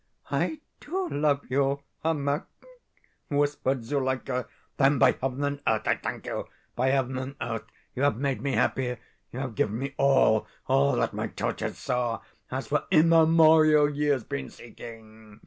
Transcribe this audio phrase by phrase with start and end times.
[0.31, 2.47] "'I DO love you, Ermak,'
[3.29, 4.47] whispered Zuleika.
[4.77, 6.47] "'Then by heaven and earth I thank you!
[6.75, 8.97] By heaven and earth you have made me happy!
[9.31, 14.49] You have given me all, all that my tortured soul has for immemorial years been
[14.49, 15.39] seeking!